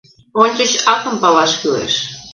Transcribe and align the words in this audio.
Ончыч 0.41 0.71
акым 0.93 1.15
палаш 1.21 1.51
кӱлеш. 1.61 1.93